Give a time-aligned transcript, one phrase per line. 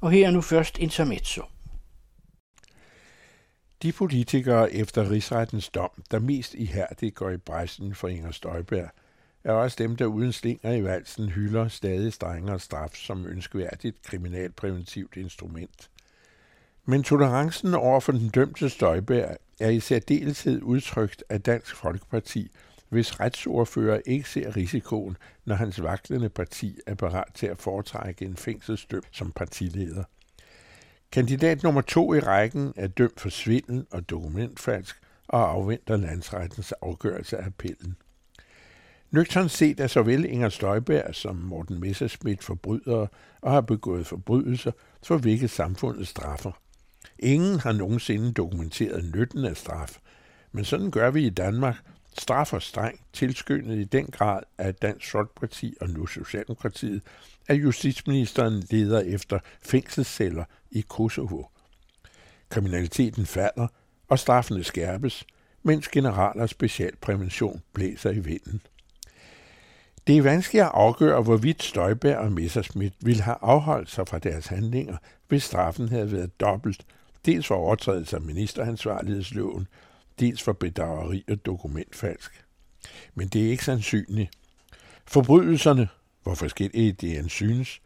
[0.00, 1.42] Og her er nu først intermezzo.
[3.82, 8.90] De politikere efter rigsrettens dom, der mest ihærdigt går i bræsten for Inger Støjberg,
[9.44, 15.16] er også dem, der uden slinger i valsen hylder stadig strengere straf som ønskværdigt kriminalpræventivt
[15.16, 15.90] instrument.
[16.84, 22.50] Men tolerancen over for den dømte Støjberg er i særdeleshed udtrykt af Dansk Folkeparti,
[22.88, 28.36] hvis retsordfører ikke ser risikoen, når hans vaklende parti er parat til at foretrække en
[28.36, 30.04] fængselsdøm som partileder.
[31.12, 34.96] Kandidat nummer to i rækken er dømt for svindel og dokumentfalsk
[35.28, 37.96] og afventer landsrettens afgørelse af appellen.
[39.10, 43.08] Nøgtern set er såvel Inger Støjberg som Morten Messerschmidt forbrydere
[43.40, 46.52] og har begået forbrydelser, for hvilket samfundet straffer.
[47.18, 49.98] Ingen har nogensinde dokumenteret nytten af straf,
[50.52, 51.76] men sådan gør vi i Danmark,
[52.20, 57.02] straffer strengt, tilskyndet i den grad af Dansk Folkeparti og nu Socialdemokratiet,
[57.48, 61.42] at justitsministeren leder efter fængselsceller i Kosovo.
[62.48, 63.66] Kriminaliteten falder,
[64.08, 65.24] og straffene skærpes,
[65.62, 68.60] mens general- og specialprævention blæser i vinden.
[70.06, 74.46] Det er vanskeligt at afgøre, hvorvidt Støjberg og Messerschmidt ville have afholdt sig fra deres
[74.46, 74.96] handlinger,
[75.28, 76.86] hvis straffen havde været dobbelt,
[77.26, 79.68] dels for overtrædelse af ministeransvarlighedsloven,
[80.18, 82.44] dels for bedrageri og dokumentfalsk.
[83.14, 84.30] Men det er ikke sandsynligt.
[85.06, 85.88] Forbrydelserne,
[86.22, 87.80] hvor forskellige det end synes,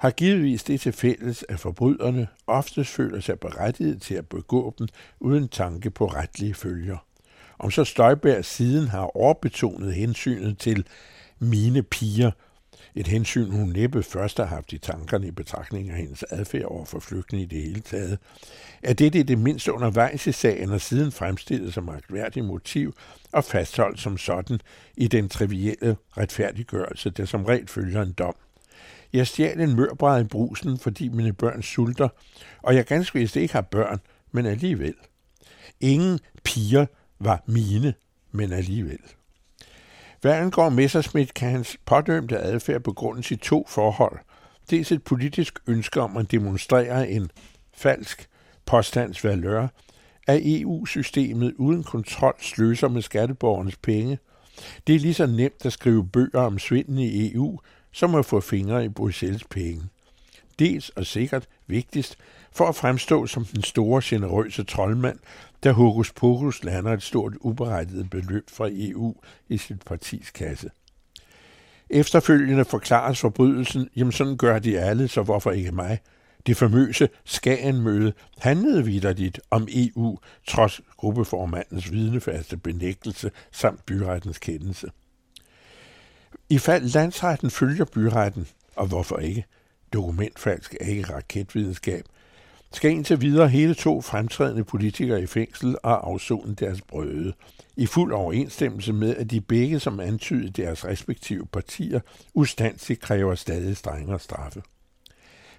[0.00, 4.88] har givetvis det til fælles, at forbryderne oftest føler sig berettiget til at begå dem
[5.20, 6.96] uden tanke på retlige følger.
[7.58, 10.86] Om så Støjberg siden har overbetonet hensynet til
[11.38, 12.30] mine piger,
[12.96, 16.84] et hensyn, hun næppe først har haft i tankerne i betragtning af hendes adfærd over
[16.84, 18.18] for flygtninge i det hele taget,
[18.82, 22.94] er det det, det mindste undervejs i sagen og siden fremstillet som agtværdigt motiv
[23.32, 24.60] og fastholdt som sådan
[24.96, 28.34] i den trivielle retfærdiggørelse, der som regel følger en dom.
[29.12, 32.08] Jeg stjal en mørbræd i brusen, fordi mine børn sulter,
[32.62, 34.00] og jeg ganske vist ikke har børn,
[34.32, 34.94] men alligevel.
[35.80, 36.86] Ingen piger
[37.18, 37.94] var mine,
[38.32, 39.00] men alligevel.
[40.20, 44.18] Hvad angår Messerschmidt, kan hans pådømte adfærd begrundes i to forhold.
[44.70, 47.30] Dels et politisk ønske om at demonstrere en
[47.74, 48.28] falsk
[48.66, 49.68] påstandsvalør,
[50.26, 54.18] at EU-systemet uden kontrol sløser med skatteborgernes penge.
[54.86, 57.58] Det er lige så nemt at skrive bøger om svinden i EU,
[57.92, 59.82] som at få fingre i Bruxelles penge.
[60.58, 62.16] Dels og sikkert vigtigst
[62.52, 65.18] for at fremstå som den store, generøse troldmand,
[65.62, 69.14] der hokus pokus lander et stort uberettiget beløb fra EU
[69.48, 70.70] i sit partis kasse.
[71.90, 75.98] Efterfølgende forklares forbrydelsen, jamen sådan gør de alle, så hvorfor ikke mig?
[76.46, 80.18] Det famøse Skagenmøde handlede vidderligt om EU,
[80.48, 84.90] trods gruppeformandens vidnefaste benægtelse samt byrettens kendelse.
[86.50, 89.44] I fald landsretten følger byretten, og hvorfor ikke?
[89.92, 92.04] Dokumentfalsk er ikke raketvidenskab,
[92.72, 97.32] skal indtil videre hele to fremtrædende politikere i fængsel og afzone deres brøde,
[97.76, 102.00] i fuld overensstemmelse med, at de begge, som antydede deres respektive partier,
[102.34, 104.62] ustandsigt kræver stadig strengere straffe.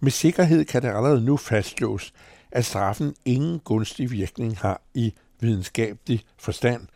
[0.00, 2.12] Med sikkerhed kan det allerede nu fastslås,
[2.50, 6.86] at straffen ingen gunstig virkning har i videnskabelig forstand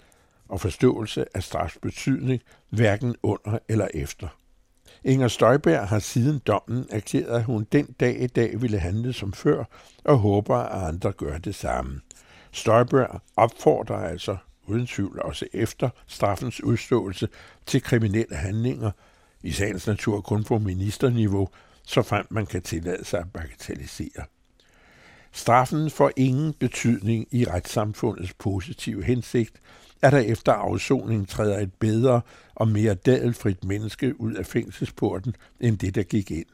[0.48, 4.28] og forståelse af strafs betydning, hverken under eller efter.
[5.06, 9.32] Inger Støjberg har siden dommen erklæret, at hun den dag i dag ville handle som
[9.32, 9.64] før,
[10.04, 12.00] og håber, at andre gør det samme.
[12.52, 14.36] Støjberg opfordrer altså
[14.66, 17.28] uden tvivl også efter straffens udståelse
[17.66, 18.90] til kriminelle handlinger,
[19.42, 21.48] i sagens natur kun på ministerniveau,
[21.82, 24.24] så frem man kan tillade sig at bagatellisere.
[25.32, 29.52] Straffen får ingen betydning i retssamfundets positive hensigt,
[30.02, 32.20] at der efter afsoning træder et bedre
[32.54, 36.46] og mere dadelfrit menneske ud af fængselsporten, end det, der gik ind.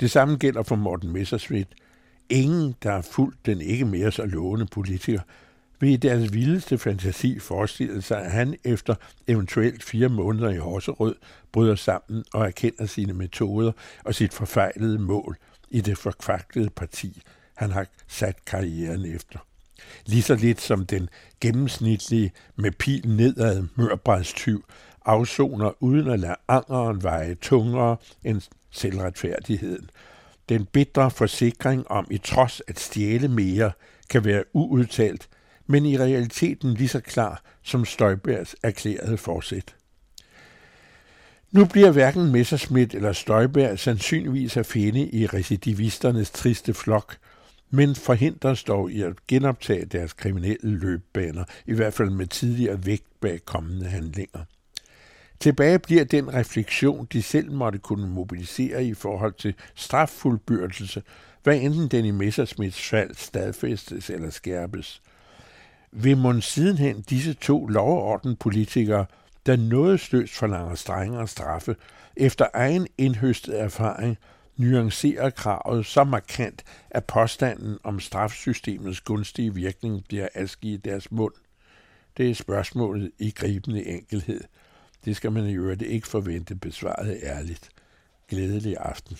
[0.00, 1.70] Det samme gælder for Morten Messersmith.
[2.28, 5.20] Ingen, der har fulgt den ikke mere så lovende politiker,
[5.80, 8.94] vil i deres vildeste fantasi forestille sig, at han efter
[9.28, 11.14] eventuelt fire måneder i Horserød
[11.52, 13.72] bryder sammen og erkender sine metoder
[14.04, 15.36] og sit forfejlede mål
[15.70, 17.22] i det forkvaklede parti,
[17.54, 19.38] han har sat karrieren efter.
[20.06, 21.08] Lige så lidt som den
[21.40, 24.64] gennemsnitlige med pil nedad mørbrædstyv
[25.04, 28.40] afsoner uden at lade angeren veje tungere end
[28.70, 29.90] selvretfærdigheden.
[30.48, 33.72] Den bitre forsikring om i trods at stjæle mere
[34.10, 35.28] kan være uudtalt,
[35.66, 39.74] men i realiteten lige så klar som Støjbergs erklærede forsæt.
[41.50, 47.16] Nu bliver hverken Messerschmidt eller Støjberg sandsynligvis at finde i recidivisternes triste flok,
[47.74, 53.20] men forhindres dog i at genoptage deres kriminelle løbbaner, i hvert fald med tidligere vægt
[53.20, 54.44] bag kommende handlinger.
[55.40, 61.02] Tilbage bliver den refleksion, de selv måtte kunne mobilisere i forhold til straffuldbyrdelse,
[61.42, 65.02] hvad enten den i Messersmiths fald stadfæstes eller skærpes.
[65.92, 69.06] Vil man sidenhen disse to lovorden politikere,
[69.46, 71.76] der nådesløst forlanger strengere straffe,
[72.16, 74.18] efter egen indhøstet erfaring,
[74.56, 81.34] nuancerer kravet så markant, at påstanden om strafsystemets gunstige virkning bliver asgivet deres mund?
[82.16, 84.40] Det er spørgsmålet i gribende enkelhed.
[85.04, 87.70] Det skal man i øvrigt ikke forvente besvaret ærligt.
[88.28, 89.18] Glædelig aften.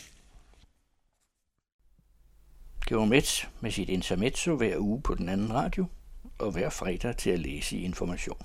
[2.87, 5.87] Geomets med sit intermezzo hver uge på den anden radio,
[6.39, 8.43] og hver fredag til at læse i information.